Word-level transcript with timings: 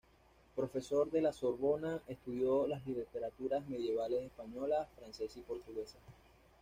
Profesor 0.55 1.11
de 1.11 1.21
la 1.21 1.31
Sorbona, 1.31 2.01
estudió 2.07 2.65
las 2.65 2.83
literaturas 2.87 3.67
medievales 3.69 4.23
española, 4.23 4.87
francesa 4.95 5.37
y 5.37 5.43
portuguesa. 5.43 5.99